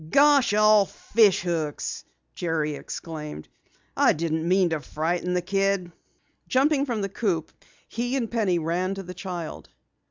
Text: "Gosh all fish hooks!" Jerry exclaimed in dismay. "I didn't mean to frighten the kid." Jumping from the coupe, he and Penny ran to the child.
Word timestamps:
"Gosh 0.09 0.51
all 0.55 0.87
fish 0.87 1.41
hooks!" 1.41 2.05
Jerry 2.33 2.73
exclaimed 2.73 3.45
in 3.45 3.51
dismay. 3.51 3.85
"I 3.97 4.13
didn't 4.13 4.47
mean 4.47 4.69
to 4.71 4.79
frighten 4.79 5.35
the 5.35 5.43
kid." 5.43 5.91
Jumping 6.47 6.87
from 6.87 7.01
the 7.03 7.09
coupe, 7.09 7.51
he 7.87 8.15
and 8.15 8.31
Penny 8.31 8.57
ran 8.57 8.95
to 8.95 9.03
the 9.03 9.13
child. 9.13 9.69